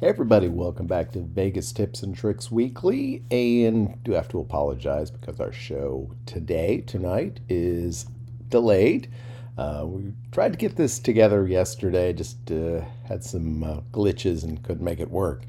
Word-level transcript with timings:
Hey 0.00 0.06
everybody, 0.06 0.48
welcome 0.48 0.86
back 0.86 1.12
to 1.12 1.20
Vegas 1.20 1.72
Tips 1.72 2.02
and 2.02 2.16
Tricks 2.16 2.50
Weekly. 2.50 3.22
And 3.30 4.02
do 4.02 4.12
have 4.12 4.28
to 4.28 4.40
apologize 4.40 5.10
because 5.10 5.38
our 5.40 5.52
show 5.52 6.10
today, 6.24 6.80
tonight, 6.80 7.40
is 7.50 8.06
delayed. 8.48 9.10
Uh, 9.58 9.84
we 9.84 10.14
tried 10.32 10.52
to 10.52 10.58
get 10.58 10.76
this 10.76 10.98
together 10.98 11.46
yesterday, 11.46 12.14
just 12.14 12.50
uh, 12.50 12.80
had 13.06 13.22
some 13.22 13.62
uh, 13.62 13.80
glitches 13.92 14.42
and 14.42 14.62
couldn't 14.62 14.82
make 14.82 15.00
it 15.00 15.10
work. 15.10 15.42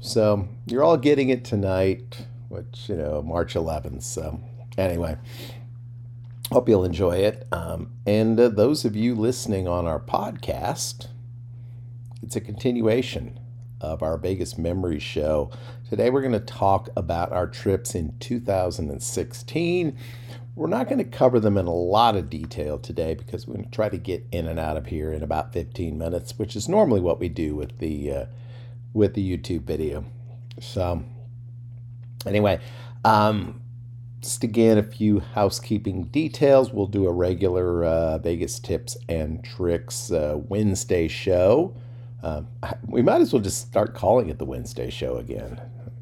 So 0.00 0.46
you're 0.66 0.84
all 0.84 0.98
getting 0.98 1.30
it 1.30 1.42
tonight, 1.42 2.26
which, 2.50 2.90
you 2.90 2.96
know, 2.96 3.22
March 3.22 3.54
11th. 3.54 4.02
So 4.02 4.38
anyway, 4.76 5.16
hope 6.52 6.68
you'll 6.68 6.84
enjoy 6.84 7.20
it. 7.20 7.48
Um, 7.50 7.90
and 8.04 8.38
uh, 8.38 8.50
those 8.50 8.84
of 8.84 8.96
you 8.96 9.14
listening 9.14 9.66
on 9.66 9.86
our 9.86 9.98
podcast, 9.98 11.06
it's 12.22 12.36
a 12.36 12.40
continuation 12.42 13.38
of 13.82 14.02
our 14.02 14.16
Vegas 14.16 14.56
Memory 14.56 15.00
Show. 15.00 15.50
Today 15.88 16.08
we're 16.08 16.22
going 16.22 16.32
to 16.32 16.40
talk 16.40 16.88
about 16.96 17.32
our 17.32 17.46
trips 17.46 17.94
in 17.94 18.16
2016. 18.20 19.98
We're 20.54 20.66
not 20.66 20.88
going 20.88 20.98
to 20.98 21.04
cover 21.04 21.40
them 21.40 21.58
in 21.58 21.66
a 21.66 21.74
lot 21.74 22.16
of 22.16 22.30
detail 22.30 22.78
today 22.78 23.14
because 23.14 23.46
we're 23.46 23.54
going 23.54 23.64
to 23.64 23.70
try 23.70 23.88
to 23.88 23.98
get 23.98 24.26
in 24.32 24.46
and 24.46 24.60
out 24.60 24.76
of 24.76 24.86
here 24.86 25.12
in 25.12 25.22
about 25.22 25.52
15 25.52 25.98
minutes, 25.98 26.38
which 26.38 26.56
is 26.56 26.68
normally 26.68 27.00
what 27.00 27.18
we 27.18 27.28
do 27.28 27.54
with 27.56 27.78
the 27.78 28.12
uh, 28.12 28.24
with 28.92 29.14
the 29.14 29.36
YouTube 29.36 29.62
video. 29.62 30.04
So 30.60 31.02
anyway, 32.26 32.60
um, 33.04 33.62
just 34.20 34.44
again 34.44 34.78
a 34.78 34.82
few 34.82 35.20
housekeeping 35.20 36.04
details. 36.04 36.72
We'll 36.72 36.86
do 36.86 37.06
a 37.06 37.12
regular 37.12 37.84
uh, 37.84 38.18
Vegas 38.18 38.58
tips 38.60 38.96
and 39.08 39.42
tricks 39.42 40.10
uh, 40.12 40.38
Wednesday 40.48 41.08
show. 41.08 41.74
Um, 42.22 42.48
we 42.86 43.02
might 43.02 43.20
as 43.20 43.32
well 43.32 43.42
just 43.42 43.60
start 43.60 43.94
calling 43.94 44.28
it 44.28 44.38
the 44.38 44.44
Wednesday 44.44 44.90
show 44.90 45.16
again 45.16 45.60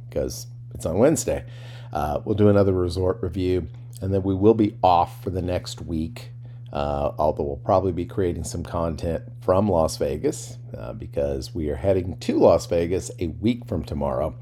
because 0.09 0.47
it's 0.75 0.87
on 0.87 0.99
Wednesday. 0.99 1.45
Uh, 1.93 2.21
we'll 2.25 2.37
do 2.37 2.49
another 2.49 2.73
resort 2.73 3.19
review 3.23 3.69
and 4.01 4.13
then 4.13 4.23
we 4.23 4.35
will 4.35 4.55
be 4.55 4.77
off 4.83 5.23
for 5.23 5.31
the 5.31 5.43
next 5.43 5.83
week. 5.83 6.31
Uh, 6.73 7.13
although 7.19 7.43
we'll 7.43 7.57
probably 7.57 7.91
be 7.91 8.05
creating 8.05 8.45
some 8.45 8.63
content 8.63 9.25
from 9.41 9.69
Las 9.69 9.97
Vegas 9.97 10.57
uh, 10.79 10.93
because 10.93 11.53
we 11.53 11.69
are 11.69 11.75
heading 11.77 12.17
to 12.19 12.39
Las 12.39 12.67
Vegas 12.67 13.11
a 13.19 13.27
week 13.27 13.67
from 13.67 13.83
tomorrow. 13.83 14.37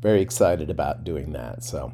Very 0.00 0.22
excited 0.22 0.70
about 0.70 1.04
doing 1.04 1.32
that. 1.32 1.62
So, 1.62 1.92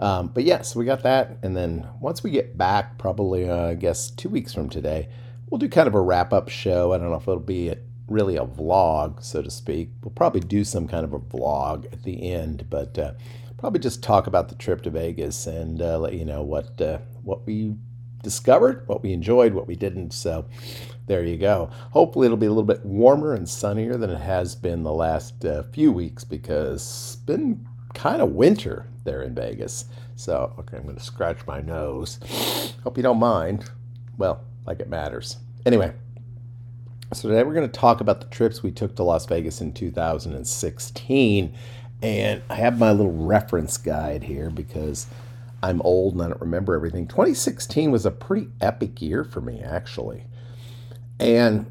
um, 0.00 0.28
but 0.28 0.42
yes, 0.42 0.58
yeah, 0.58 0.62
so 0.62 0.80
we 0.80 0.86
got 0.86 1.04
that. 1.04 1.38
And 1.44 1.56
then 1.56 1.86
once 2.00 2.24
we 2.24 2.32
get 2.32 2.58
back, 2.58 2.98
probably, 2.98 3.48
uh, 3.48 3.68
I 3.68 3.74
guess, 3.74 4.10
two 4.10 4.28
weeks 4.28 4.52
from 4.52 4.68
today, 4.68 5.08
we'll 5.48 5.58
do 5.58 5.68
kind 5.68 5.86
of 5.86 5.94
a 5.94 6.00
wrap 6.00 6.32
up 6.32 6.48
show. 6.48 6.92
I 6.92 6.98
don't 6.98 7.10
know 7.10 7.16
if 7.16 7.22
it'll 7.22 7.38
be 7.38 7.70
at 7.70 7.78
really 8.08 8.36
a 8.36 8.44
vlog, 8.44 9.22
so 9.22 9.42
to 9.42 9.50
speak. 9.50 9.90
We'll 10.02 10.12
probably 10.12 10.40
do 10.40 10.64
some 10.64 10.86
kind 10.88 11.04
of 11.04 11.12
a 11.12 11.18
vlog 11.18 11.92
at 11.92 12.02
the 12.02 12.32
end, 12.32 12.66
but 12.68 12.98
uh, 12.98 13.12
probably 13.58 13.80
just 13.80 14.02
talk 14.02 14.26
about 14.26 14.48
the 14.48 14.54
trip 14.54 14.82
to 14.82 14.90
Vegas 14.90 15.46
and 15.46 15.80
uh, 15.80 15.98
let 15.98 16.14
you 16.14 16.24
know 16.24 16.42
what 16.42 16.80
uh, 16.80 16.98
what 17.22 17.46
we 17.46 17.74
discovered, 18.22 18.86
what 18.86 19.02
we 19.02 19.12
enjoyed, 19.12 19.54
what 19.54 19.66
we 19.66 19.74
didn't. 19.74 20.12
So 20.12 20.46
there 21.06 21.24
you 21.24 21.36
go. 21.36 21.70
Hopefully 21.90 22.26
it'll 22.26 22.36
be 22.36 22.46
a 22.46 22.50
little 22.50 22.62
bit 22.62 22.84
warmer 22.84 23.34
and 23.34 23.48
sunnier 23.48 23.96
than 23.96 24.10
it 24.10 24.20
has 24.20 24.54
been 24.54 24.82
the 24.82 24.92
last 24.92 25.44
uh, 25.44 25.62
few 25.64 25.92
weeks 25.92 26.24
because 26.24 26.82
it's 26.82 27.16
been 27.16 27.66
kind 27.94 28.22
of 28.22 28.30
winter 28.30 28.86
there 29.04 29.22
in 29.22 29.34
Vegas. 29.34 29.86
So 30.16 30.54
okay, 30.58 30.76
I'm 30.76 30.84
going 30.84 30.96
to 30.96 31.02
scratch 31.02 31.46
my 31.46 31.60
nose. 31.60 32.18
Hope 32.84 32.96
you 32.96 33.02
don't 33.02 33.18
mind. 33.18 33.70
Well, 34.18 34.44
like 34.66 34.80
it 34.80 34.88
matters. 34.88 35.38
Anyway. 35.66 35.92
So, 37.14 37.28
today 37.28 37.42
we're 37.42 37.52
going 37.52 37.70
to 37.70 37.80
talk 37.80 38.00
about 38.00 38.22
the 38.22 38.26
trips 38.28 38.62
we 38.62 38.70
took 38.70 38.96
to 38.96 39.02
Las 39.02 39.26
Vegas 39.26 39.60
in 39.60 39.74
2016. 39.74 41.54
And 42.00 42.42
I 42.48 42.54
have 42.54 42.78
my 42.78 42.90
little 42.90 43.12
reference 43.12 43.76
guide 43.76 44.22
here 44.22 44.48
because 44.48 45.08
I'm 45.62 45.82
old 45.82 46.14
and 46.14 46.22
I 46.22 46.28
don't 46.28 46.40
remember 46.40 46.74
everything. 46.74 47.06
2016 47.06 47.90
was 47.90 48.06
a 48.06 48.10
pretty 48.10 48.48
epic 48.62 49.02
year 49.02 49.24
for 49.24 49.42
me, 49.42 49.60
actually. 49.60 50.24
And 51.20 51.70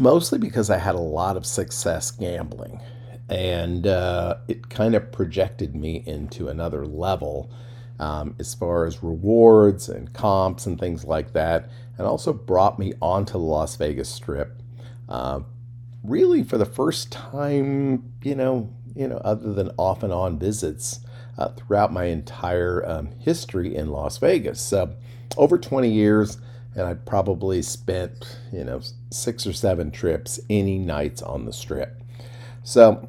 mostly 0.00 0.38
because 0.38 0.70
I 0.70 0.78
had 0.78 0.94
a 0.94 1.00
lot 1.00 1.36
of 1.36 1.44
success 1.44 2.10
gambling. 2.10 2.80
And 3.28 3.86
uh, 3.86 4.38
it 4.48 4.70
kind 4.70 4.94
of 4.94 5.12
projected 5.12 5.76
me 5.76 6.02
into 6.06 6.48
another 6.48 6.86
level 6.86 7.50
um, 7.98 8.34
as 8.38 8.54
far 8.54 8.86
as 8.86 9.02
rewards 9.02 9.88
and 9.88 10.12
comps 10.12 10.66
and 10.66 10.78
things 10.78 11.04
like 11.04 11.32
that, 11.32 11.70
and 11.96 12.06
also 12.06 12.32
brought 12.32 12.78
me 12.78 12.92
onto 13.00 13.32
the 13.32 13.38
Las 13.38 13.76
Vegas 13.76 14.08
Strip. 14.08 14.60
Uh, 15.08 15.40
really, 16.02 16.42
for 16.42 16.58
the 16.58 16.66
first 16.66 17.12
time, 17.12 18.12
you 18.22 18.34
know, 18.34 18.70
you 18.94 19.08
know, 19.08 19.18
other 19.18 19.52
than 19.52 19.70
off 19.76 20.02
and 20.02 20.12
on 20.12 20.38
visits 20.38 21.00
uh, 21.38 21.48
throughout 21.48 21.92
my 21.92 22.04
entire 22.04 22.84
um, 22.86 23.10
history 23.18 23.74
in 23.74 23.88
Las 23.88 24.18
Vegas. 24.18 24.60
So, 24.60 24.94
over 25.36 25.58
20 25.58 25.90
years, 25.90 26.38
and 26.76 26.86
I 26.86 26.94
probably 26.94 27.62
spent, 27.62 28.38
you 28.52 28.64
know, 28.64 28.80
six 29.10 29.46
or 29.46 29.52
seven 29.52 29.90
trips 29.90 30.40
any 30.50 30.78
nights 30.78 31.22
on 31.22 31.44
the 31.44 31.52
strip. 31.52 32.00
So, 32.62 33.08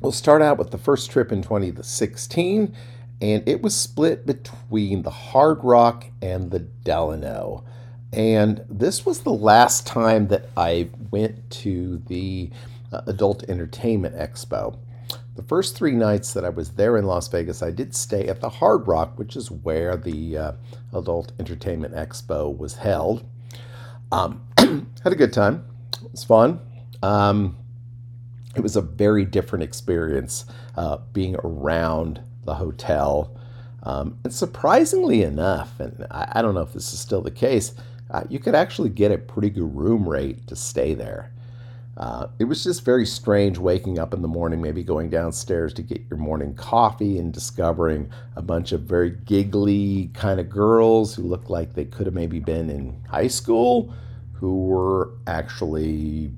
we'll 0.00 0.12
start 0.12 0.42
out 0.42 0.58
with 0.58 0.70
the 0.70 0.78
first 0.78 1.10
trip 1.10 1.32
in 1.32 1.42
2016 1.42 2.74
and 3.20 3.46
it 3.48 3.62
was 3.62 3.74
split 3.74 4.26
between 4.26 5.02
the 5.02 5.10
Hard 5.10 5.62
Rock 5.64 6.06
and 6.22 6.50
the 6.50 6.60
Delano. 6.60 7.64
And 8.12 8.64
this 8.68 9.04
was 9.04 9.20
the 9.20 9.32
last 9.32 9.86
time 9.86 10.28
that 10.28 10.48
I 10.56 10.88
went 11.10 11.50
to 11.50 11.98
the 12.06 12.50
uh, 12.92 13.02
Adult 13.06 13.44
Entertainment 13.48 14.14
Expo. 14.14 14.78
The 15.34 15.42
first 15.42 15.76
three 15.76 15.92
nights 15.92 16.32
that 16.32 16.44
I 16.44 16.48
was 16.48 16.70
there 16.70 16.96
in 16.96 17.06
Las 17.06 17.28
Vegas, 17.28 17.62
I 17.62 17.70
did 17.70 17.94
stay 17.94 18.26
at 18.28 18.40
the 18.40 18.48
Hard 18.48 18.88
Rock, 18.88 19.18
which 19.18 19.36
is 19.36 19.50
where 19.50 19.96
the 19.96 20.36
uh, 20.36 20.52
Adult 20.92 21.32
Entertainment 21.38 21.94
Expo 21.94 22.56
was 22.56 22.76
held. 22.76 23.24
Um, 24.10 24.42
had 24.58 25.12
a 25.12 25.16
good 25.16 25.32
time. 25.32 25.64
It 26.02 26.10
was 26.12 26.24
fun. 26.24 26.60
Um, 27.02 27.56
it 28.56 28.62
was 28.62 28.74
a 28.74 28.80
very 28.80 29.24
different 29.24 29.62
experience 29.62 30.44
uh, 30.76 30.98
being 31.12 31.36
around 31.44 32.20
the 32.48 32.54
hotel. 32.54 33.30
Um, 33.82 34.18
and 34.24 34.32
surprisingly 34.32 35.22
enough, 35.22 35.78
and 35.78 36.06
I, 36.10 36.32
I, 36.36 36.42
don't 36.42 36.54
know 36.54 36.62
if 36.62 36.72
this 36.72 36.92
is 36.92 36.98
still 36.98 37.20
the 37.20 37.30
case, 37.30 37.74
uh, 38.10 38.24
you 38.28 38.38
could 38.38 38.54
actually 38.54 38.88
get 38.88 39.12
a 39.12 39.18
pretty 39.18 39.50
good 39.50 39.76
room 39.76 40.08
rate 40.08 40.46
to 40.48 40.56
stay 40.56 40.94
there. 40.94 41.30
Uh, 41.96 42.28
it 42.38 42.44
was 42.44 42.64
just 42.64 42.84
very 42.84 43.04
strange 43.04 43.58
waking 43.58 43.98
up 43.98 44.14
in 44.14 44.22
the 44.22 44.28
morning, 44.28 44.62
maybe 44.62 44.82
going 44.82 45.10
downstairs 45.10 45.74
to 45.74 45.82
get 45.82 46.00
your 46.08 46.18
morning 46.18 46.54
coffee 46.54 47.18
and 47.18 47.32
discovering 47.32 48.10
a 48.36 48.42
bunch 48.42 48.72
of 48.72 48.82
very 48.82 49.10
giggly 49.10 50.10
kind 50.14 50.40
of 50.40 50.48
girls 50.48 51.14
who 51.14 51.22
looked 51.22 51.50
like 51.50 51.74
they 51.74 51.84
could 51.84 52.06
have 52.06 52.14
maybe 52.14 52.40
been 52.40 52.70
in 52.70 52.96
high 53.08 53.26
school, 53.26 53.92
who 54.32 54.64
were 54.66 55.10
actually 55.26 56.30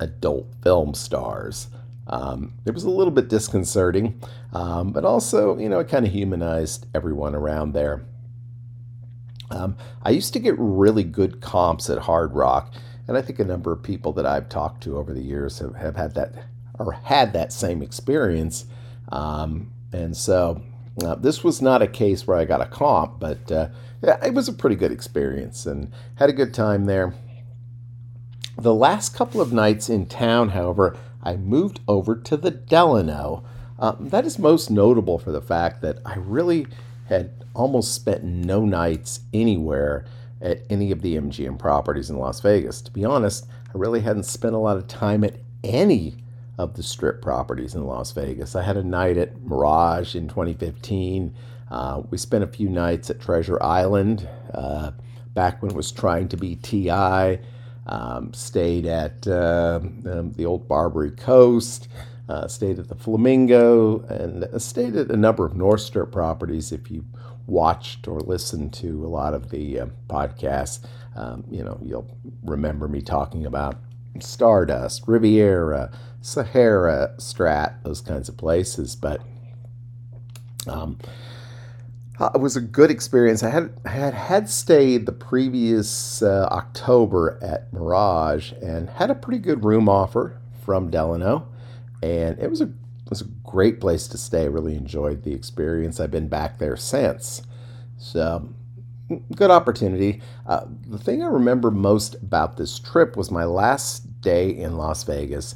adult 0.00 0.46
film 0.62 0.94
stars. 0.94 1.68
Um, 2.10 2.54
it 2.66 2.74
was 2.74 2.84
a 2.84 2.90
little 2.90 3.12
bit 3.12 3.28
disconcerting, 3.28 4.20
um, 4.52 4.92
but 4.92 5.04
also, 5.04 5.56
you 5.56 5.68
know, 5.68 5.78
it 5.78 5.88
kind 5.88 6.04
of 6.04 6.12
humanized 6.12 6.86
everyone 6.94 7.36
around 7.36 7.72
there. 7.72 8.04
Um, 9.50 9.76
I 10.02 10.10
used 10.10 10.32
to 10.32 10.40
get 10.40 10.54
really 10.58 11.04
good 11.04 11.40
comps 11.40 11.88
at 11.88 11.98
Hard 11.98 12.34
Rock, 12.34 12.74
and 13.06 13.16
I 13.16 13.22
think 13.22 13.38
a 13.38 13.44
number 13.44 13.72
of 13.72 13.82
people 13.82 14.12
that 14.14 14.26
I've 14.26 14.48
talked 14.48 14.82
to 14.84 14.98
over 14.98 15.14
the 15.14 15.22
years 15.22 15.60
have, 15.60 15.76
have 15.76 15.96
had 15.96 16.14
that 16.14 16.34
or 16.78 16.92
had 16.92 17.32
that 17.32 17.52
same 17.52 17.82
experience. 17.82 18.66
Um, 19.12 19.72
and 19.92 20.16
so 20.16 20.62
uh, 21.04 21.14
this 21.16 21.44
was 21.44 21.62
not 21.62 21.82
a 21.82 21.86
case 21.86 22.26
where 22.26 22.36
I 22.36 22.44
got 22.44 22.60
a 22.60 22.66
comp, 22.66 23.20
but 23.20 23.52
uh, 23.52 23.68
yeah, 24.02 24.24
it 24.24 24.34
was 24.34 24.48
a 24.48 24.52
pretty 24.52 24.76
good 24.76 24.92
experience 24.92 25.66
and 25.66 25.92
had 26.16 26.30
a 26.30 26.32
good 26.34 26.54
time 26.54 26.86
there. 26.86 27.14
The 28.56 28.74
last 28.74 29.14
couple 29.14 29.40
of 29.40 29.52
nights 29.52 29.88
in 29.88 30.06
town, 30.06 30.50
however, 30.50 30.96
I 31.22 31.36
moved 31.36 31.80
over 31.86 32.16
to 32.16 32.36
the 32.36 32.50
Delano. 32.50 33.44
Um, 33.78 34.08
that 34.10 34.24
is 34.24 34.38
most 34.38 34.70
notable 34.70 35.18
for 35.18 35.32
the 35.32 35.40
fact 35.40 35.82
that 35.82 35.98
I 36.04 36.16
really 36.16 36.66
had 37.08 37.44
almost 37.54 37.94
spent 37.94 38.24
no 38.24 38.64
nights 38.64 39.20
anywhere 39.32 40.04
at 40.40 40.62
any 40.70 40.90
of 40.90 41.02
the 41.02 41.16
MGM 41.16 41.58
properties 41.58 42.08
in 42.08 42.16
Las 42.16 42.40
Vegas. 42.40 42.80
To 42.82 42.90
be 42.90 43.04
honest, 43.04 43.46
I 43.68 43.78
really 43.78 44.00
hadn't 44.00 44.24
spent 44.24 44.54
a 44.54 44.58
lot 44.58 44.76
of 44.76 44.86
time 44.86 45.24
at 45.24 45.36
any 45.62 46.16
of 46.58 46.74
the 46.74 46.82
strip 46.82 47.22
properties 47.22 47.74
in 47.74 47.86
Las 47.86 48.12
Vegas. 48.12 48.54
I 48.54 48.62
had 48.62 48.76
a 48.76 48.82
night 48.82 49.16
at 49.16 49.40
Mirage 49.42 50.14
in 50.14 50.28
2015. 50.28 51.34
Uh, 51.70 52.02
we 52.10 52.18
spent 52.18 52.44
a 52.44 52.48
few 52.48 52.68
nights 52.68 53.10
at 53.10 53.20
Treasure 53.20 53.62
Island 53.62 54.28
uh, 54.52 54.92
back 55.34 55.62
when 55.62 55.70
it 55.70 55.76
was 55.76 55.92
trying 55.92 56.28
to 56.28 56.36
be 56.36 56.56
TI. 56.56 57.38
Um, 57.86 58.32
stayed 58.34 58.86
at 58.86 59.26
uh, 59.26 59.80
um, 59.82 60.32
the 60.36 60.46
old 60.46 60.68
Barbary 60.68 61.10
Coast, 61.10 61.88
uh, 62.28 62.46
stayed 62.46 62.78
at 62.78 62.88
the 62.88 62.94
Flamingo, 62.94 64.00
and 64.00 64.62
stayed 64.62 64.94
at 64.96 65.10
a 65.10 65.16
number 65.16 65.44
of 65.44 65.56
North 65.56 65.80
Strip 65.80 66.12
properties. 66.12 66.72
If 66.72 66.90
you 66.90 67.04
watched 67.46 68.06
or 68.06 68.20
listened 68.20 68.72
to 68.74 69.04
a 69.04 69.08
lot 69.08 69.34
of 69.34 69.50
the 69.50 69.80
uh, 69.80 69.86
podcasts, 70.08 70.84
um, 71.16 71.44
you 71.50 71.64
know 71.64 71.80
you'll 71.82 72.08
remember 72.44 72.86
me 72.86 73.00
talking 73.00 73.46
about 73.46 73.78
Stardust, 74.20 75.04
Riviera, 75.06 75.90
Sahara, 76.20 77.14
Strat, 77.16 77.82
those 77.82 78.00
kinds 78.00 78.28
of 78.28 78.36
places. 78.36 78.94
But 78.94 79.22
um, 80.66 80.98
uh, 82.20 82.30
it 82.34 82.38
was 82.38 82.56
a 82.56 82.60
good 82.60 82.90
experience. 82.90 83.42
I 83.42 83.50
had 83.50 83.72
had 83.86 84.14
had 84.14 84.50
stayed 84.50 85.06
the 85.06 85.12
previous 85.12 86.22
uh, 86.22 86.48
October 86.52 87.38
at 87.42 87.72
Mirage 87.72 88.52
and 88.60 88.90
had 88.90 89.10
a 89.10 89.14
pretty 89.14 89.38
good 89.38 89.64
room 89.64 89.88
offer 89.88 90.38
from 90.64 90.90
Delano, 90.90 91.48
and 92.02 92.38
it 92.38 92.50
was 92.50 92.60
a 92.60 92.64
it 92.64 93.08
was 93.10 93.22
a 93.22 93.28
great 93.42 93.80
place 93.80 94.06
to 94.08 94.18
stay. 94.18 94.48
Really 94.48 94.76
enjoyed 94.76 95.22
the 95.22 95.32
experience. 95.32 95.98
I've 95.98 96.10
been 96.10 96.28
back 96.28 96.58
there 96.58 96.76
since, 96.76 97.42
so 97.96 98.50
good 99.34 99.50
opportunity. 99.50 100.20
Uh, 100.46 100.66
the 100.86 100.98
thing 100.98 101.22
I 101.22 101.26
remember 101.26 101.70
most 101.70 102.14
about 102.16 102.56
this 102.56 102.78
trip 102.78 103.16
was 103.16 103.30
my 103.30 103.44
last 103.44 104.20
day 104.20 104.50
in 104.50 104.76
Las 104.76 105.04
Vegas. 105.04 105.54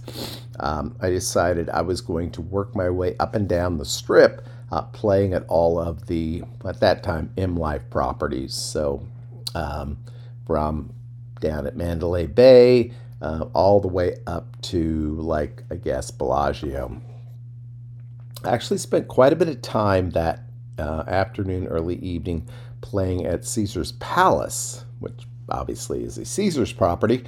Um, 0.58 0.96
I 1.00 1.10
decided 1.10 1.68
I 1.68 1.82
was 1.82 2.00
going 2.00 2.30
to 2.32 2.40
work 2.40 2.74
my 2.74 2.88
way 2.88 3.16
up 3.20 3.34
and 3.34 3.48
down 3.48 3.78
the 3.78 3.84
strip 3.84 4.46
uh, 4.74 4.82
playing 4.92 5.32
at 5.34 5.44
all 5.46 5.78
of 5.78 6.06
the, 6.06 6.42
at 6.64 6.80
that 6.80 7.04
time, 7.04 7.30
M 7.38 7.56
Life 7.56 7.82
properties. 7.90 8.54
So 8.54 9.06
um, 9.54 9.98
from 10.46 10.92
down 11.40 11.66
at 11.66 11.76
Mandalay 11.76 12.26
Bay 12.26 12.92
uh, 13.22 13.46
all 13.52 13.80
the 13.80 13.88
way 13.88 14.16
up 14.26 14.60
to, 14.62 15.14
like, 15.20 15.62
I 15.70 15.76
guess, 15.76 16.10
Bellagio. 16.10 17.00
I 18.42 18.50
actually 18.50 18.78
spent 18.78 19.06
quite 19.06 19.32
a 19.32 19.36
bit 19.36 19.48
of 19.48 19.62
time 19.62 20.10
that 20.10 20.40
uh, 20.76 21.04
afternoon, 21.06 21.68
early 21.68 21.96
evening 21.96 22.48
playing 22.80 23.26
at 23.26 23.44
Caesar's 23.44 23.92
Palace, 23.92 24.84
which 24.98 25.22
obviously 25.48 26.02
is 26.02 26.18
a 26.18 26.24
Caesar's 26.24 26.72
property, 26.72 27.24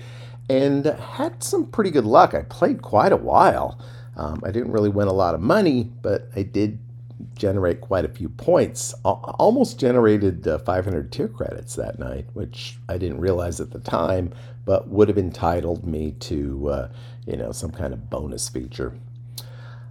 and 0.50 0.84
had 0.84 1.42
some 1.44 1.66
pretty 1.66 1.90
good 1.90 2.04
luck. 2.04 2.34
I 2.34 2.42
played 2.42 2.82
quite 2.82 3.12
a 3.12 3.16
while. 3.16 3.80
Um, 4.16 4.42
I 4.44 4.50
didn't 4.50 4.72
really 4.72 4.88
win 4.88 5.08
a 5.08 5.12
lot 5.12 5.34
of 5.34 5.40
money, 5.40 5.92
but 6.02 6.28
I 6.34 6.42
did 6.42 6.78
generate 7.34 7.80
quite 7.80 8.04
a 8.04 8.08
few 8.08 8.28
points. 8.28 8.94
Almost 9.04 9.78
generated 9.78 10.46
uh, 10.46 10.58
500 10.58 11.12
tier 11.12 11.28
credits 11.28 11.74
that 11.76 11.98
night, 11.98 12.26
which 12.34 12.78
I 12.88 12.98
didn't 12.98 13.20
realize 13.20 13.60
at 13.60 13.70
the 13.70 13.78
time, 13.78 14.32
but 14.64 14.88
would 14.88 15.08
have 15.08 15.18
entitled 15.18 15.86
me 15.86 16.12
to, 16.20 16.68
uh, 16.68 16.88
you 17.26 17.36
know, 17.36 17.52
some 17.52 17.70
kind 17.70 17.92
of 17.92 18.10
bonus 18.10 18.48
feature. 18.48 18.94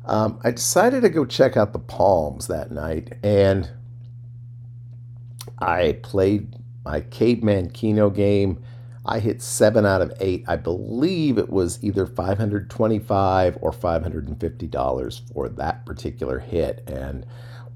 Um, 0.06 0.39
I 0.44 0.51
decided 0.51 1.01
to 1.01 1.10
go 1.10 1.25
check 1.25 1.57
out 1.57 1.74
the 1.74 1.80
Palms 1.80 2.48
that 2.48 2.72
night, 2.72 3.13
and 3.24 3.69
I 5.60 6.00
played 6.04 6.56
my 6.83 7.01
Caveman 7.01 7.71
Keno 7.71 8.10
game 8.12 8.63
I 9.06 9.19
hit 9.19 9.42
seven 9.42 9.86
out 9.86 10.02
of 10.02 10.12
eight. 10.19 10.44
I 10.48 10.56
believe 10.56 11.38
it 11.38 11.50
was 11.50 11.84
either 11.84 12.06
525 12.06 13.57
or 13.62 13.72
$550 13.72 15.34
for 15.34 15.50
that 15.50 15.86
particular 15.86 16.40
hit. 16.40 16.84
And 16.88 17.25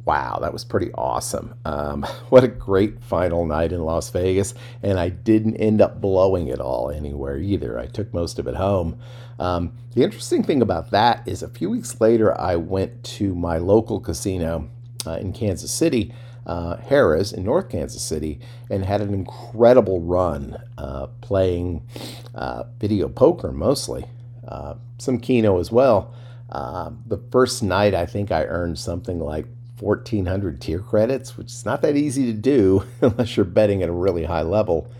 wow, 0.05 0.39
that 0.41 0.51
was 0.51 0.65
pretty 0.65 0.91
awesome. 0.93 1.53
Um, 1.65 2.03
what 2.29 2.43
a 2.43 2.47
great 2.47 3.03
final 3.03 3.45
night 3.45 3.71
in 3.71 3.83
Las 3.83 4.09
Vegas. 4.09 4.55
And 4.81 4.99
I 4.99 5.09
didn't 5.09 5.57
end 5.57 5.81
up 5.81 6.01
blowing 6.01 6.47
it 6.47 6.59
all 6.59 6.89
anywhere 6.89 7.37
either. 7.37 7.77
I 7.77 7.85
took 7.85 8.13
most 8.13 8.39
of 8.39 8.47
it 8.47 8.55
home. 8.55 8.99
Um, 9.37 9.77
the 9.93 10.03
interesting 10.03 10.43
thing 10.43 10.61
about 10.61 10.91
that 10.91 11.27
is 11.27 11.43
a 11.43 11.47
few 11.47 11.69
weeks 11.69 12.01
later, 12.01 12.39
I 12.39 12.55
went 12.55 13.03
to 13.03 13.35
my 13.35 13.57
local 13.57 13.99
casino 13.99 14.69
uh, 15.05 15.13
in 15.13 15.31
Kansas 15.31 15.71
City 15.71 16.13
uh, 16.49 16.77
Harrah's 16.77 17.31
in 17.31 17.43
North 17.43 17.69
Kansas 17.69 18.01
City 18.01 18.39
and 18.71 18.83
had 18.83 19.01
an 19.01 19.13
incredible 19.13 20.01
run 20.01 20.57
uh, 20.79 21.05
playing 21.21 21.87
uh, 22.33 22.63
video 22.79 23.07
poker 23.07 23.51
mostly, 23.51 24.05
uh, 24.47 24.73
some 24.97 25.19
Keno 25.19 25.59
as 25.59 25.71
well. 25.71 26.11
Uh, 26.51 26.89
the 27.05 27.19
first 27.31 27.61
night, 27.61 27.93
I 27.93 28.07
think 28.07 28.31
I 28.31 28.45
earned 28.45 28.79
something 28.79 29.19
like 29.19 29.45
1,400 29.79 30.59
tier 30.59 30.79
credits, 30.79 31.37
which 31.37 31.53
is 31.53 31.65
not 31.65 31.83
that 31.83 31.95
easy 31.95 32.25
to 32.25 32.33
do 32.33 32.83
unless 33.01 33.37
you're 33.37 33.45
betting 33.45 33.83
at 33.83 33.89
a 33.89 33.93
really 33.93 34.23
high 34.23 34.41
level. 34.41 34.91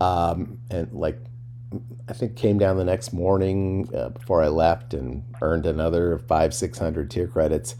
Um, 0.00 0.58
and 0.72 0.92
like, 0.92 1.20
I 2.08 2.14
think 2.14 2.34
came 2.34 2.58
down 2.58 2.78
the 2.78 2.84
next 2.84 3.12
morning 3.12 3.88
uh, 3.94 4.08
before 4.08 4.42
I 4.42 4.48
left 4.48 4.92
and 4.92 5.22
earned 5.40 5.66
another 5.66 6.18
five, 6.18 6.52
600 6.52 7.08
tier 7.12 7.28
credits. 7.28 7.76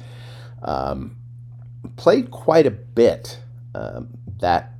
Um, 0.62 1.16
played 1.96 2.30
quite 2.30 2.66
a 2.66 2.70
bit 2.70 3.38
um, 3.74 4.08
that 4.40 4.72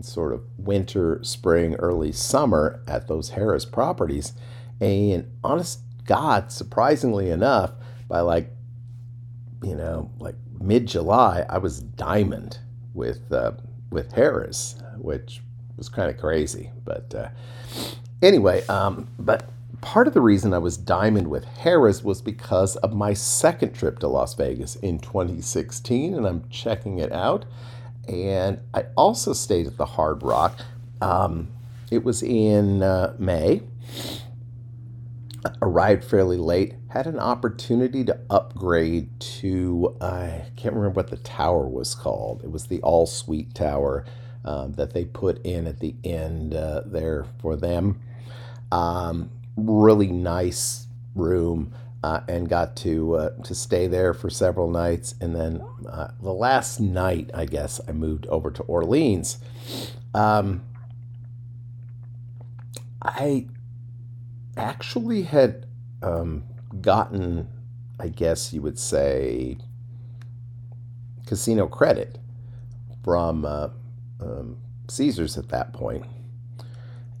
sort 0.00 0.32
of 0.32 0.42
winter, 0.56 1.20
spring, 1.22 1.74
early 1.76 2.12
summer 2.12 2.82
at 2.86 3.08
those 3.08 3.32
Harrah's 3.32 3.64
properties. 3.64 4.32
And 4.80 5.30
honest 5.42 5.80
God, 6.04 6.52
surprisingly 6.52 7.30
enough, 7.30 7.72
by 8.08 8.20
like, 8.20 8.50
you 9.62 9.74
know, 9.74 10.10
like 10.18 10.36
mid 10.60 10.86
July, 10.86 11.44
I 11.48 11.58
was 11.58 11.80
diamond 11.80 12.58
with 12.94 13.30
uh, 13.32 13.52
with 13.90 14.12
Harrah's, 14.12 14.76
which 14.96 15.42
was 15.76 15.88
kind 15.88 16.10
of 16.10 16.18
crazy. 16.18 16.70
But 16.84 17.14
uh, 17.14 17.28
anyway, 18.22 18.64
um, 18.66 19.08
but 19.18 19.50
part 19.80 20.06
of 20.06 20.14
the 20.14 20.20
reason 20.20 20.52
I 20.54 20.58
was 20.58 20.76
diamond 20.76 21.28
with 21.28 21.44
Harrah's 21.46 22.02
was 22.02 22.22
because 22.22 22.76
of 22.76 22.94
my 22.94 23.14
second 23.14 23.74
trip 23.74 23.98
to 24.00 24.08
Las 24.08 24.34
Vegas 24.34 24.76
in 24.76 24.98
2016, 24.98 26.14
and 26.14 26.26
I'm 26.26 26.48
checking 26.50 26.98
it 26.98 27.12
out. 27.12 27.44
And 28.08 28.60
I 28.74 28.86
also 28.96 29.32
stayed 29.32 29.66
at 29.66 29.76
the 29.76 29.84
Hard 29.84 30.22
Rock. 30.22 30.58
Um, 31.00 31.48
it 31.90 32.04
was 32.04 32.22
in 32.22 32.82
uh, 32.82 33.14
May. 33.18 33.62
Arrived 35.62 36.04
fairly 36.04 36.36
late. 36.36 36.74
Had 36.88 37.06
an 37.06 37.18
opportunity 37.18 38.04
to 38.04 38.18
upgrade 38.28 39.08
to 39.20 39.96
I 40.00 40.46
can't 40.56 40.74
remember 40.74 40.96
what 40.96 41.10
the 41.10 41.16
tower 41.16 41.68
was 41.68 41.94
called. 41.94 42.42
It 42.42 42.50
was 42.50 42.66
the 42.66 42.80
all 42.80 43.06
suite 43.06 43.54
tower 43.54 44.04
um, 44.44 44.72
that 44.72 44.94
they 44.94 45.04
put 45.04 45.44
in 45.44 45.66
at 45.66 45.80
the 45.80 45.94
end 46.02 46.54
uh, 46.54 46.82
there 46.84 47.26
for 47.40 47.56
them. 47.56 48.00
Um, 48.72 49.30
really 49.58 50.08
nice 50.08 50.86
room 51.14 51.72
uh, 52.02 52.20
and 52.28 52.48
got 52.48 52.76
to 52.76 53.14
uh, 53.16 53.30
to 53.42 53.54
stay 53.54 53.86
there 53.86 54.14
for 54.14 54.30
several 54.30 54.70
nights. 54.70 55.14
And 55.20 55.34
then 55.34 55.64
uh, 55.88 56.12
the 56.22 56.32
last 56.32 56.80
night, 56.80 57.30
I 57.34 57.44
guess, 57.44 57.80
I 57.88 57.92
moved 57.92 58.26
over 58.26 58.50
to 58.50 58.62
Orleans. 58.64 59.38
Um, 60.14 60.62
I 63.02 63.46
actually 64.56 65.22
had 65.22 65.66
um, 66.02 66.44
gotten, 66.80 67.48
I 67.98 68.08
guess 68.08 68.52
you 68.52 68.62
would 68.62 68.78
say, 68.78 69.58
casino 71.26 71.66
credit 71.66 72.18
from 73.04 73.44
uh, 73.44 73.68
um, 74.20 74.56
Caesars 74.88 75.36
at 75.36 75.48
that 75.48 75.72
point 75.72 76.04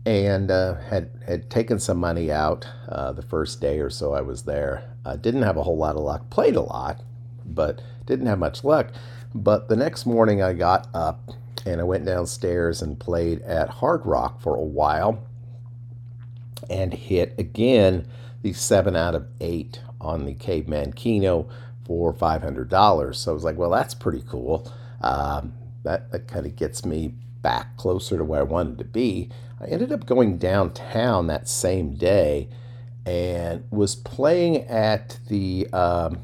and 0.06 0.50
uh, 0.50 0.76
had 0.76 1.10
had 1.26 1.50
taken 1.50 1.78
some 1.78 1.98
money 1.98 2.30
out 2.32 2.66
uh, 2.88 3.12
the 3.12 3.22
first 3.22 3.60
day 3.60 3.78
or 3.78 3.90
so 3.90 4.14
I 4.14 4.20
was 4.20 4.44
there. 4.44 4.94
Uh, 5.04 5.16
didn't 5.16 5.42
have 5.42 5.56
a 5.56 5.62
whole 5.62 5.76
lot 5.76 5.96
of 5.96 6.02
luck. 6.02 6.30
Played 6.30 6.56
a 6.56 6.60
lot, 6.60 7.02
but 7.44 7.82
didn't 8.06 8.26
have 8.26 8.38
much 8.38 8.64
luck. 8.64 8.92
But 9.34 9.68
the 9.68 9.76
next 9.76 10.06
morning 10.06 10.42
I 10.42 10.52
got 10.54 10.88
up 10.94 11.30
and 11.66 11.80
I 11.80 11.84
went 11.84 12.06
downstairs 12.06 12.80
and 12.80 12.98
played 12.98 13.42
at 13.42 13.68
Hard 13.68 14.06
Rock 14.06 14.40
for 14.40 14.54
a 14.54 14.62
while, 14.62 15.22
and 16.70 16.94
hit 16.94 17.34
again 17.38 18.06
the 18.42 18.52
seven 18.52 18.96
out 18.96 19.14
of 19.14 19.26
eight 19.40 19.80
on 20.00 20.24
the 20.24 20.34
Caveman 20.34 20.92
Keno 20.92 21.48
for 21.84 22.12
five 22.12 22.42
hundred 22.42 22.68
dollars. 22.68 23.18
So 23.18 23.32
I 23.32 23.34
was 23.34 23.44
like, 23.44 23.56
well, 23.56 23.70
that's 23.70 23.94
pretty 23.94 24.22
cool. 24.28 24.72
Um, 25.00 25.54
that 25.82 26.10
that 26.12 26.28
kind 26.28 26.46
of 26.46 26.56
gets 26.56 26.84
me 26.84 27.14
back 27.42 27.76
closer 27.76 28.16
to 28.16 28.24
where 28.24 28.40
I 28.40 28.44
wanted 28.44 28.78
to 28.78 28.84
be. 28.84 29.30
I 29.60 29.66
ended 29.66 29.92
up 29.92 30.06
going 30.06 30.38
downtown 30.38 31.26
that 31.26 31.48
same 31.48 31.94
day 31.94 32.48
and 33.04 33.64
was 33.70 33.96
playing 33.96 34.64
at 34.64 35.18
the 35.28 35.66
um, 35.72 36.20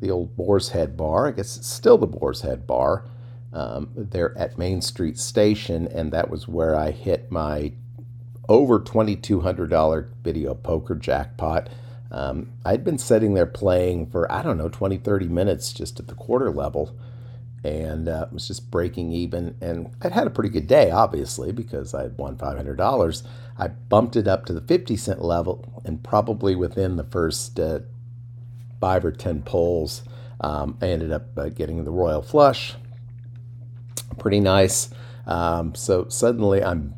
the 0.00 0.10
old 0.10 0.36
Boar's 0.36 0.70
Head 0.70 0.96
Bar. 0.96 1.28
I 1.28 1.30
guess 1.32 1.56
it's 1.56 1.68
still 1.68 1.98
the 1.98 2.06
Boar's 2.06 2.42
Head 2.42 2.66
Bar. 2.66 3.04
Um, 3.52 3.90
there 3.94 4.36
at 4.38 4.56
Main 4.56 4.80
Street 4.80 5.18
Station, 5.18 5.86
and 5.88 6.10
that 6.12 6.30
was 6.30 6.48
where 6.48 6.74
I 6.74 6.90
hit 6.90 7.30
my 7.30 7.72
over 8.48 8.80
$2,200 8.80 10.08
video 10.22 10.54
poker 10.54 10.94
jackpot. 10.94 11.68
Um, 12.10 12.50
I'd 12.64 12.84
been 12.84 12.98
sitting 12.98 13.34
there 13.34 13.46
playing 13.46 14.06
for, 14.06 14.30
I 14.30 14.42
don't 14.42 14.58
know, 14.58 14.68
20, 14.68 14.98
30 14.98 15.28
minutes 15.28 15.72
just 15.72 16.00
at 16.00 16.08
the 16.08 16.14
quarter 16.14 16.50
level 16.50 16.96
and 17.64 18.08
uh, 18.08 18.26
was 18.32 18.48
just 18.48 18.70
breaking 18.70 19.12
even. 19.12 19.56
And 19.60 19.94
I'd 20.02 20.12
had 20.12 20.26
a 20.26 20.30
pretty 20.30 20.50
good 20.50 20.66
day, 20.66 20.90
obviously, 20.90 21.52
because 21.52 21.94
I 21.94 22.02
had 22.02 22.18
won 22.18 22.36
$500. 22.36 23.22
I 23.58 23.68
bumped 23.68 24.16
it 24.16 24.26
up 24.26 24.46
to 24.46 24.52
the 24.52 24.60
50 24.60 24.96
cent 24.96 25.22
level, 25.22 25.82
and 25.84 26.02
probably 26.02 26.56
within 26.56 26.96
the 26.96 27.04
first 27.04 27.58
uh, 27.60 27.80
five 28.80 29.04
or 29.04 29.12
10 29.12 29.42
pulls, 29.42 30.02
um, 30.40 30.76
I 30.82 30.88
ended 30.88 31.12
up 31.12 31.26
uh, 31.38 31.48
getting 31.50 31.84
the 31.84 31.90
royal 31.90 32.22
flush. 32.22 32.74
Pretty 34.18 34.40
nice. 34.40 34.90
Um, 35.26 35.74
so 35.74 36.08
suddenly 36.08 36.62
I'm 36.64 36.94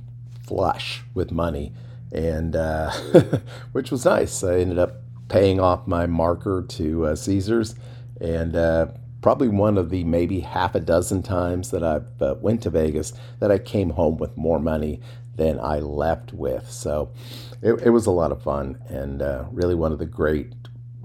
flush 0.47 1.03
with 1.15 1.31
money. 1.31 1.73
and 2.13 2.55
uh, 2.57 2.91
which 3.73 3.91
was 3.91 4.05
nice. 4.05 4.43
I 4.45 4.59
ended 4.59 4.79
up 4.79 5.03
paying 5.29 5.59
off 5.61 5.87
my 5.87 6.07
marker 6.07 6.65
to 6.69 7.07
uh, 7.07 7.17
Caesars, 7.17 7.75
and 8.21 8.55
uh, 8.55 8.87
probably 9.25 9.49
one 9.49 9.79
of 9.79 9.89
the 9.89 10.05
maybe 10.05 10.41
half 10.41 10.75
a 10.75 10.81
dozen 10.81 11.23
times 11.23 11.71
that 11.71 11.83
I 11.83 12.03
uh, 12.23 12.35
went 12.43 12.61
to 12.65 12.69
Vegas 12.69 13.15
that 13.41 13.51
I 13.51 13.57
came 13.57 13.89
home 13.89 14.19
with 14.19 14.37
more 14.37 14.61
money 14.61 15.01
than 15.35 15.59
I 15.59 15.79
left 15.79 16.35
with. 16.35 16.71
So 16.71 17.11
it, 17.63 17.73
it 17.85 17.89
was 17.89 18.05
a 18.05 18.11
lot 18.11 18.33
of 18.33 18.43
fun 18.43 18.77
and 18.91 19.23
uh, 19.23 19.47
really 19.51 19.75
one 19.75 19.93
of 19.93 19.99
the 19.99 20.05
great, 20.05 20.53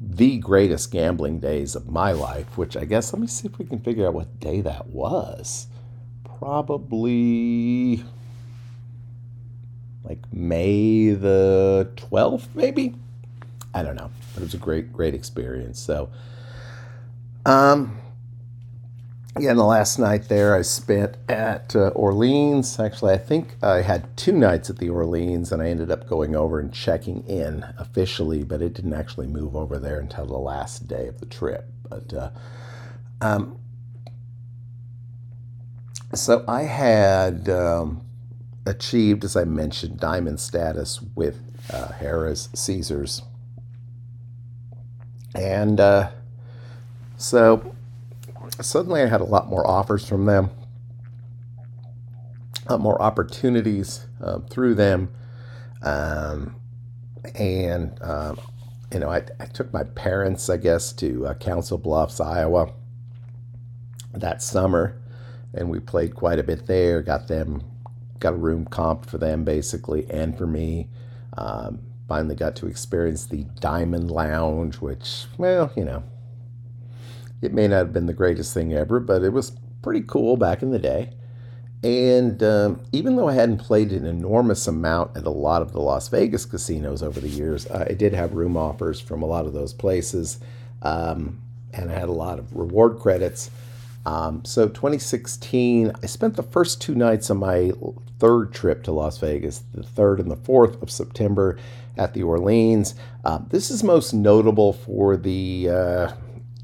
the 0.02 0.38
greatest 0.38 0.92
gambling 0.92 1.40
days 1.40 1.76
of 1.76 1.88
my 1.88 2.12
life. 2.12 2.58
Which 2.58 2.76
I 2.76 2.84
guess 2.84 3.14
let 3.14 3.22
me 3.22 3.28
see 3.28 3.48
if 3.48 3.58
we 3.58 3.64
can 3.64 3.80
figure 3.80 4.06
out 4.06 4.16
what 4.16 4.42
day 4.42 4.60
that 4.60 4.88
was. 4.88 5.68
Probably 6.26 8.04
like 10.04 10.20
May 10.34 11.12
the 11.12 11.90
12th, 11.96 12.48
maybe. 12.54 12.96
I 13.74 13.82
don't 13.82 13.96
know, 13.96 14.12
but 14.34 14.42
it 14.42 14.44
was 14.44 14.56
a 14.56 14.58
great, 14.58 14.92
great 14.92 15.14
experience. 15.14 15.80
So, 15.80 16.10
um, 17.46 17.98
yeah, 19.39 19.53
the 19.53 19.63
last 19.63 19.98
night 19.98 20.27
there 20.27 20.55
I 20.55 20.62
spent 20.62 21.17
at 21.27 21.75
uh, 21.75 21.88
Orleans. 21.89 22.79
Actually, 22.79 23.13
I 23.13 23.17
think 23.17 23.55
I 23.63 23.81
had 23.81 24.15
two 24.17 24.34
nights 24.34 24.69
at 24.69 24.77
the 24.77 24.89
Orleans, 24.89 25.51
and 25.51 25.62
I 25.62 25.69
ended 25.69 25.89
up 25.89 26.08
going 26.08 26.36
over 26.36 26.60
and 26.60 26.74
checking 26.74 27.25
in 27.27 27.63
officially, 27.77 28.43
but 28.43 28.62
it 28.62 28.74
didn't 28.74 28.93
actually 28.93 29.27
move 29.27 29.55
over 29.55 29.79
there 29.79 30.00
until 30.00 30.25
the 30.25 30.38
last 30.38 30.88
day 30.88 31.08
of 31.08 31.19
the 31.19 31.25
trip. 31.25 31.65
But 31.89 32.13
uh, 32.13 32.29
um, 33.22 33.58
so 36.13 36.43
I 36.48 36.63
had 36.63 37.50
um, 37.50 38.05
achieved, 38.65 39.24
as 39.24 39.36
I 39.36 39.46
mentioned, 39.46 40.00
diamond 40.00 40.39
status 40.39 41.01
with 41.15 41.41
uh, 41.72 41.89
Harrah's 42.00 42.50
Caesars, 42.53 43.22
and 45.34 45.79
uh, 45.79 46.10
so 47.17 47.75
suddenly 48.62 49.01
I 49.01 49.08
had 49.08 49.22
a 49.22 49.25
lot 49.25 49.48
more 49.48 49.65
offers 49.68 50.08
from 50.08 50.25
them, 50.25 50.50
a 52.68 52.74
lot 52.74 52.82
more 52.82 53.01
opportunities 53.01 54.06
uh, 54.22 54.39
through 54.50 54.75
them. 54.75 55.13
Um, 55.82 56.56
and, 57.36 57.98
um, 58.01 58.39
you 58.91 59.00
know, 59.00 59.10
I, 59.10 59.24
I, 59.39 59.46
took 59.46 59.72
my 59.72 59.84
parents, 59.84 60.50
I 60.50 60.58
guess, 60.58 60.91
to 60.94 61.27
uh, 61.27 61.34
Council 61.36 61.77
Bluffs, 61.77 62.20
Iowa 62.20 62.74
that 64.13 64.41
summer, 64.41 65.00
and 65.53 65.70
we 65.70 65.79
played 65.79 66.15
quite 66.15 66.39
a 66.39 66.44
bit 66.44 66.65
there. 66.65 67.01
Got 67.01 67.27
them, 67.27 67.63
got 68.20 68.34
a 68.34 68.38
room 68.38 68.65
comp 68.65 69.06
for 69.06 69.18
them 69.18 69.44
basically, 69.44 70.10
and 70.10 70.38
for 70.38 70.48
me. 70.48 70.89
Um, 71.38 71.79
finally 72.10 72.36
got 72.36 72.56
to 72.58 72.65
experience 72.65 73.27
the 73.27 73.46
Diamond 73.62 74.10
Lounge, 74.10 74.77
which, 74.77 75.25
well, 75.38 75.72
you 75.77 75.86
know, 75.86 76.03
it 77.41 77.53
may 77.53 77.67
not 77.67 77.77
have 77.77 77.93
been 77.93 78.05
the 78.05 78.13
greatest 78.13 78.53
thing 78.53 78.74
ever, 78.74 79.00
but 79.00 79.24
it 79.24 79.34
was 79.34 79.51
pretty 79.81 80.01
cool 80.01 80.38
back 80.38 80.62
in 80.62 80.72
the 80.72 80.79
day. 80.79 81.13
And 81.81 82.43
um, 82.43 82.81
even 82.91 83.15
though 83.15 83.29
I 83.29 83.34
hadn't 83.34 83.60
played 83.60 83.91
an 83.91 84.05
enormous 84.05 84.67
amount 84.67 85.15
at 85.15 85.25
a 85.25 85.29
lot 85.29 85.62
of 85.62 85.72
the 85.72 85.79
Las 85.79 86.10
Vegas 86.10 86.46
casinos 86.46 87.01
over 87.01 87.22
the 87.22 87.29
years, 87.29 87.69
I 87.72 87.93
did 87.93 88.13
have 88.13 88.34
room 88.34 88.58
offers 88.58 89.00
from 89.00 89.22
a 89.22 89.25
lot 89.25 89.46
of 89.46 89.53
those 89.53 89.74
places. 89.74 90.39
Um, 90.81 91.41
and 91.74 91.89
I 91.89 91.93
had 91.93 92.10
a 92.10 92.13
lot 92.13 92.39
of 92.39 92.53
reward 92.55 93.00
credits. 93.00 93.50
Um, 94.05 94.43
so 94.43 94.67
2016, 94.67 95.93
I 96.01 96.05
spent 96.05 96.36
the 96.36 96.43
first 96.43 96.81
two 96.81 96.96
nights 96.96 97.29
of 97.29 97.38
my 97.38 97.72
third 98.17 98.53
trip 98.53 98.84
to 98.84 98.91
Las 98.91 99.17
Vegas, 99.19 99.63
the 99.74 99.84
3rd 99.84 100.19
and 100.19 100.31
the 100.31 100.38
4th 100.38 100.81
of 100.81 100.91
September 100.91 101.58
at 101.98 102.13
the 102.13 102.24
Orleans. 102.24 102.96
Uh, 103.24 103.39
this 103.50 103.69
is 103.69 103.84
most 103.84 104.13
notable 104.13 104.74
for 104.74 105.15
the 105.15 105.69
uh, 105.69 106.12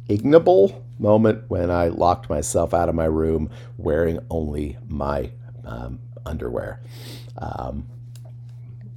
ignoble 0.08 0.86
moment 1.00 1.44
when 1.50 1.70
I 1.70 1.88
locked 1.90 2.30
myself 2.30 2.74
out 2.74 2.90
of 2.90 2.96
my 2.96 3.06
room 3.06 3.50
wearing 3.78 4.20
only 4.30 4.78
my 4.88 5.32
um, 5.66 6.00
underwear. 6.26 6.82
Um, 7.38 7.88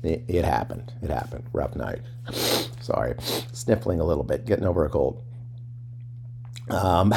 it, 0.02 0.24
it, 0.28 0.44
happened. 0.44 0.92
It 1.02 1.10
happened. 1.10 1.44
Rough 1.52 1.74
night. 1.74 2.00
Sorry. 2.80 3.14
Sniffling 3.52 4.00
a 4.00 4.04
little 4.04 4.24
bit, 4.24 4.46
getting 4.46 4.66
over 4.66 4.84
a 4.84 4.88
cold. 4.88 5.22
Um, 6.70 7.12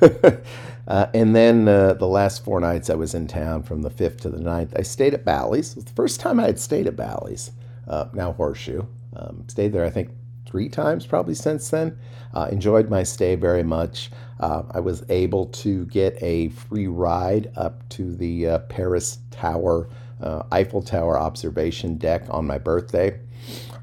uh, 0.88 1.06
and 1.12 1.36
then 1.36 1.68
uh, 1.68 1.94
the 1.94 2.06
last 2.06 2.44
four 2.44 2.60
nights 2.60 2.88
I 2.88 2.94
was 2.94 3.14
in 3.14 3.26
town 3.26 3.62
from 3.62 3.82
the 3.82 3.90
5th 3.90 4.20
to 4.20 4.30
the 4.30 4.38
9th, 4.38 4.78
I 4.78 4.82
stayed 4.82 5.14
at 5.14 5.24
Bally's. 5.24 5.72
It 5.72 5.76
was 5.76 5.84
the 5.86 5.92
first 5.92 6.20
time 6.20 6.40
I 6.40 6.46
had 6.46 6.58
stayed 6.58 6.86
at 6.86 6.96
Bally's, 6.96 7.50
uh, 7.86 8.06
now 8.12 8.32
Horseshoe. 8.32 8.84
Um, 9.14 9.44
stayed 9.48 9.72
there, 9.72 9.84
I 9.84 9.90
think, 9.90 10.10
three 10.52 10.68
times 10.68 11.06
probably 11.06 11.34
since 11.34 11.70
then. 11.70 11.98
Uh, 12.34 12.48
enjoyed 12.52 12.90
my 12.90 13.02
stay 13.02 13.34
very 13.34 13.62
much. 13.62 14.10
Uh, 14.38 14.62
I 14.70 14.80
was 14.80 15.02
able 15.08 15.46
to 15.46 15.86
get 15.86 16.22
a 16.22 16.50
free 16.50 16.86
ride 16.86 17.50
up 17.56 17.88
to 17.90 18.14
the 18.14 18.46
uh, 18.46 18.58
Paris 18.60 19.18
Tower, 19.30 19.88
uh, 20.20 20.42
Eiffel 20.52 20.82
Tower 20.82 21.18
observation 21.18 21.96
deck 21.96 22.24
on 22.28 22.46
my 22.46 22.58
birthday. 22.58 23.18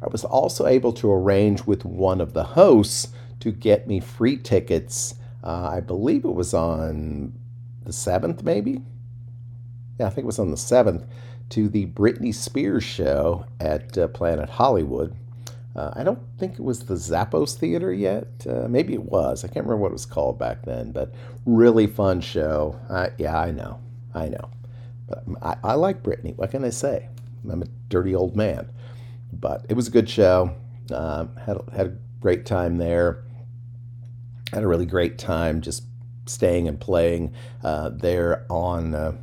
I 0.01 0.07
was 0.11 0.23
also 0.23 0.67
able 0.67 0.93
to 0.93 1.11
arrange 1.11 1.65
with 1.65 1.85
one 1.85 2.21
of 2.21 2.33
the 2.33 2.43
hosts 2.43 3.07
to 3.39 3.51
get 3.51 3.87
me 3.87 3.99
free 3.99 4.37
tickets. 4.37 5.15
Uh, 5.43 5.69
I 5.73 5.79
believe 5.79 6.23
it 6.23 6.35
was 6.35 6.53
on 6.53 7.33
the 7.83 7.91
7th, 7.91 8.43
maybe? 8.43 8.83
Yeah, 9.99 10.05
I 10.05 10.09
think 10.09 10.25
it 10.25 10.27
was 10.27 10.39
on 10.39 10.51
the 10.51 10.57
7th 10.57 11.07
to 11.49 11.67
the 11.67 11.87
Britney 11.87 12.33
Spears 12.33 12.83
show 12.83 13.45
at 13.59 13.97
uh, 13.97 14.07
Planet 14.09 14.49
Hollywood. 14.51 15.15
Uh, 15.75 15.91
I 15.93 16.03
don't 16.03 16.19
think 16.37 16.53
it 16.53 16.63
was 16.63 16.85
the 16.85 16.95
Zappos 16.95 17.55
Theater 17.55 17.93
yet. 17.93 18.27
Uh, 18.47 18.67
maybe 18.67 18.93
it 18.93 19.03
was. 19.03 19.43
I 19.43 19.47
can't 19.47 19.65
remember 19.65 19.77
what 19.77 19.89
it 19.89 19.93
was 19.93 20.05
called 20.05 20.39
back 20.39 20.63
then, 20.63 20.91
but 20.91 21.13
really 21.45 21.87
fun 21.87 22.21
show. 22.21 22.79
Uh, 22.89 23.09
yeah, 23.17 23.39
I 23.39 23.51
know. 23.51 23.79
I 24.13 24.29
know. 24.29 24.49
But 25.07 25.23
I, 25.41 25.55
I 25.63 25.73
like 25.75 26.03
Britney. 26.03 26.35
What 26.35 26.51
can 26.51 26.65
I 26.65 26.69
say? 26.69 27.07
I'm 27.49 27.61
a 27.61 27.67
dirty 27.87 28.15
old 28.15 28.35
man. 28.35 28.71
But 29.31 29.65
it 29.69 29.75
was 29.75 29.87
a 29.87 29.91
good 29.91 30.09
show. 30.09 30.55
Um, 30.91 31.35
had, 31.35 31.57
had 31.71 31.87
a 31.87 31.97
great 32.19 32.45
time 32.45 32.77
there. 32.77 33.23
Had 34.51 34.63
a 34.63 34.67
really 34.67 34.87
great 34.87 35.19
time 35.19 35.61
just 35.61 35.83
staying 36.25 36.67
and 36.67 36.79
playing 36.79 37.33
uh, 37.63 37.89
there 37.89 38.45
on 38.49 38.95
uh, 38.95 39.17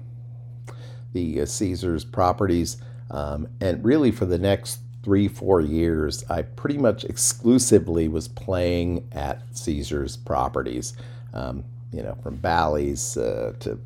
the 1.13 1.41
uh, 1.41 1.47
Caesars 1.47 2.05
properties. 2.05 2.77
Um, 3.11 3.49
and 3.61 3.85
really, 3.85 4.11
for 4.11 4.27
the 4.27 4.39
next 4.39 4.81
three, 5.07 5.29
four 5.29 5.61
years, 5.61 6.25
I 6.29 6.43
pretty 6.43 6.79
much 6.79 7.05
exclusively 7.05 8.09
was 8.09 8.27
playing 8.27 9.09
at 9.13 9.41
Caesars 9.57 10.17
properties. 10.17 10.95
Um, 11.33 11.63
you 11.93 12.03
know, 12.03 12.17
from 12.25 12.35
Bally's 12.39 13.17
uh, 13.17 13.53
to 13.61 13.79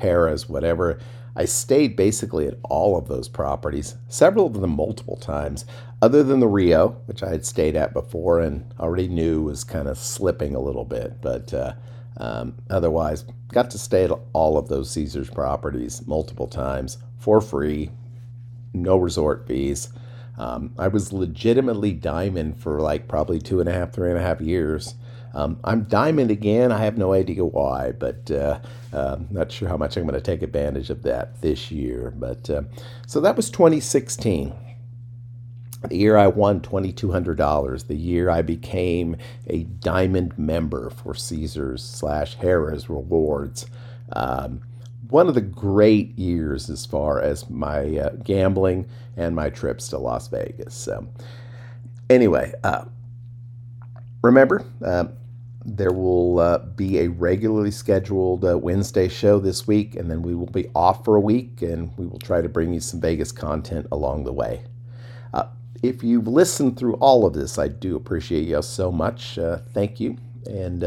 Harrah's, 0.00 0.48
whatever. 0.48 0.98
I 1.36 1.44
stayed 1.44 1.94
basically 1.94 2.46
at 2.46 2.56
all 2.62 2.96
of 2.96 3.06
those 3.06 3.28
properties, 3.28 3.96
several 4.08 4.46
of 4.46 4.58
them 4.62 4.70
multiple 4.70 5.16
times, 5.16 5.66
other 6.00 6.22
than 6.22 6.40
the 6.40 6.48
Rio, 6.48 6.96
which 7.04 7.22
I 7.22 7.28
had 7.28 7.44
stayed 7.44 7.76
at 7.76 7.92
before 7.92 8.40
and 8.40 8.64
already 8.80 9.08
knew 9.08 9.42
was 9.42 9.62
kind 9.62 9.88
of 9.88 9.98
slipping 9.98 10.54
a 10.54 10.60
little 10.60 10.86
bit. 10.86 11.20
But 11.20 11.52
uh, 11.52 11.74
um, 12.16 12.54
otherwise, 12.70 13.26
got 13.52 13.70
to 13.72 13.78
stay 13.78 14.04
at 14.04 14.18
all 14.32 14.56
of 14.56 14.68
those 14.68 14.90
Caesars 14.92 15.28
properties 15.28 16.06
multiple 16.06 16.48
times 16.48 16.96
for 17.18 17.42
free, 17.42 17.90
no 18.72 18.96
resort 18.96 19.46
fees. 19.46 19.90
Um, 20.38 20.74
I 20.78 20.88
was 20.88 21.12
legitimately 21.12 21.92
diamond 21.92 22.58
for 22.58 22.80
like 22.80 23.08
probably 23.08 23.40
two 23.40 23.60
and 23.60 23.68
a 23.68 23.72
half, 23.72 23.92
three 23.92 24.10
and 24.10 24.18
a 24.18 24.22
half 24.22 24.40
years. 24.40 24.94
Um, 25.34 25.60
I'm 25.64 25.84
diamond 25.84 26.30
again. 26.30 26.72
I 26.72 26.78
have 26.78 26.96
no 26.96 27.12
idea 27.12 27.44
why, 27.44 27.92
but 27.92 28.30
uh, 28.30 28.58
uh, 28.92 29.18
not 29.30 29.52
sure 29.52 29.68
how 29.68 29.76
much 29.76 29.96
I'm 29.96 30.04
going 30.04 30.14
to 30.14 30.20
take 30.20 30.42
advantage 30.42 30.88
of 30.88 31.02
that 31.02 31.42
this 31.42 31.70
year. 31.70 32.12
But 32.16 32.48
uh, 32.48 32.62
so 33.06 33.20
that 33.20 33.36
was 33.36 33.50
2016. 33.50 34.54
The 35.88 35.96
year 35.96 36.16
I 36.16 36.26
won 36.26 36.60
$2,200, 36.60 37.86
the 37.86 37.94
year 37.94 38.30
I 38.30 38.42
became 38.42 39.16
a 39.46 39.64
diamond 39.64 40.38
member 40.38 40.90
for 40.90 41.14
Caesars 41.14 41.84
slash 41.84 42.38
Harrah's 42.38 42.88
Rewards. 42.88 43.66
Um, 44.12 44.62
one 45.10 45.28
of 45.28 45.34
the 45.34 45.40
great 45.40 46.18
years 46.18 46.70
as 46.70 46.86
far 46.86 47.20
as 47.20 47.48
my 47.50 47.98
uh, 47.98 48.10
gambling 48.24 48.88
and 49.16 49.34
my 49.34 49.50
trips 49.50 49.88
to 49.88 49.98
Las 49.98 50.28
Vegas. 50.28 50.74
So, 50.74 51.06
anyway, 52.10 52.52
uh, 52.64 52.84
remember, 54.22 54.64
uh, 54.84 55.06
there 55.64 55.92
will 55.92 56.38
uh, 56.38 56.58
be 56.58 57.00
a 57.00 57.08
regularly 57.08 57.70
scheduled 57.70 58.44
uh, 58.44 58.56
Wednesday 58.56 59.08
show 59.08 59.38
this 59.38 59.66
week, 59.66 59.96
and 59.96 60.10
then 60.10 60.22
we 60.22 60.34
will 60.34 60.46
be 60.46 60.68
off 60.74 61.04
for 61.04 61.16
a 61.16 61.20
week, 61.20 61.62
and 61.62 61.96
we 61.96 62.06
will 62.06 62.18
try 62.18 62.40
to 62.40 62.48
bring 62.48 62.72
you 62.72 62.80
some 62.80 63.00
Vegas 63.00 63.32
content 63.32 63.86
along 63.90 64.24
the 64.24 64.32
way. 64.32 64.62
Uh, 65.34 65.46
if 65.82 66.02
you've 66.04 66.28
listened 66.28 66.78
through 66.78 66.94
all 66.94 67.26
of 67.26 67.34
this, 67.34 67.58
I 67.58 67.68
do 67.68 67.96
appreciate 67.96 68.46
you 68.46 68.62
so 68.62 68.92
much. 68.92 69.38
thank 69.72 69.98
you. 70.00 70.16
And 70.48 70.84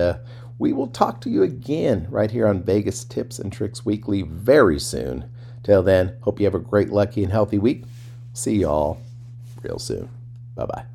we 0.59 0.73
will 0.73 0.87
talk 0.87 1.21
to 1.21 1.29
you 1.29 1.41
again 1.41 2.05
right 2.09 2.29
here 2.29 2.45
on 2.45 2.61
Vegas 2.61 3.03
Tips 3.05 3.39
and 3.39 3.51
Tricks 3.51 3.85
Weekly 3.85 4.21
very 4.21 4.79
soon. 4.79 5.25
Till 5.63 5.81
then, 5.81 6.17
hope 6.21 6.39
you 6.39 6.45
have 6.45 6.55
a 6.55 6.59
great, 6.59 6.89
lucky, 6.89 7.23
and 7.23 7.31
healthy 7.31 7.57
week. 7.57 7.85
See 8.33 8.57
y'all. 8.57 9.01
real 9.63 9.79
soon. 9.79 10.09
Bye 10.55 10.65
bye. 10.65 10.85